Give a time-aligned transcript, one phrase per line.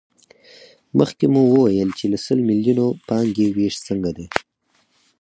[0.99, 4.27] مخکې مو وویل چې له سل میلیونو پانګې وېش څنګه دی